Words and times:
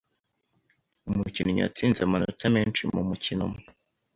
umukinnyi 1.09 1.61
watsinze 1.65 1.99
amanota 2.03 2.45
menshi 2.55 2.81
mu 2.93 3.01
mukino 3.09 3.41
umwe 3.47 3.61